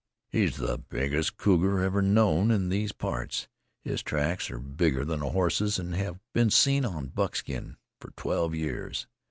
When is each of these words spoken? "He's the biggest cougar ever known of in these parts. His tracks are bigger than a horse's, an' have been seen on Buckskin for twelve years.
"He's 0.31 0.57
the 0.57 0.79
biggest 0.79 1.37
cougar 1.37 1.79
ever 1.83 2.01
known 2.01 2.49
of 2.49 2.55
in 2.55 2.69
these 2.69 2.91
parts. 2.91 3.47
His 3.83 4.01
tracks 4.01 4.49
are 4.49 4.57
bigger 4.57 5.05
than 5.05 5.21
a 5.21 5.29
horse's, 5.29 5.77
an' 5.79 5.91
have 5.91 6.19
been 6.33 6.49
seen 6.49 6.85
on 6.85 7.09
Buckskin 7.09 7.77
for 7.99 8.09
twelve 8.17 8.55
years. 8.55 9.05